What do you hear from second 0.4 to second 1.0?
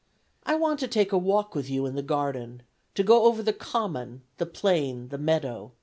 I want to